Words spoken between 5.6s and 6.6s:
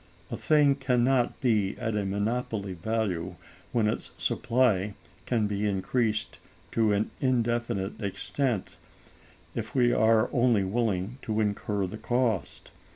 increased